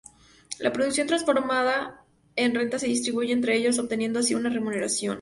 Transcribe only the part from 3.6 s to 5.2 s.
obteniendo así una remuneración.